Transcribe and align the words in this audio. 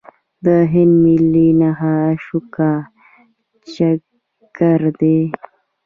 د 0.45 0.47
هند 0.71 0.93
ملي 1.03 1.47
نښه 1.59 1.93
اشوکا 2.11 2.71
چکر 3.73 4.81
دی. 4.99 5.19